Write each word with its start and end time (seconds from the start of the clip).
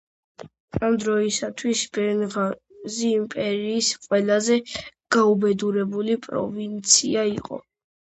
ამ 0.87 0.95
დროისათვის 1.03 1.83
ბენღაზი 1.99 3.13
იმპერიის 3.19 3.93
ყველაზე 4.09 4.61
გაუბედურებული 5.19 6.21
პროვინცია 6.29 7.33
იყო. 7.41 7.67